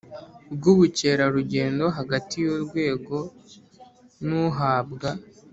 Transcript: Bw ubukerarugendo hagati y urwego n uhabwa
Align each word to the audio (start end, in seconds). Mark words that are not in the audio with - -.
Bw 0.55 0.63
ubukerarugendo 0.73 1.85
hagati 1.97 2.35
y 2.43 2.47
urwego 2.55 3.17
n 4.27 4.29
uhabwa 4.45 5.09